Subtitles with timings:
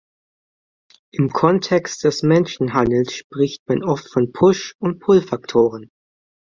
[1.11, 5.91] Im Kontext des Menschenhandels spricht man oft von Push- und Pullfaktoren.